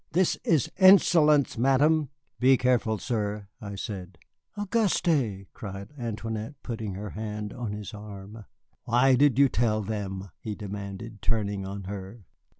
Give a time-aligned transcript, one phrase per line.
[0.13, 2.09] "This is insolence, Madame."
[2.39, 4.17] "Be careful, sir," I said.
[4.57, 8.45] "Auguste!" cried Antoinette, putting her hand on his arm.
[8.85, 12.25] "Why did you tell them?" he demanded, turning on her.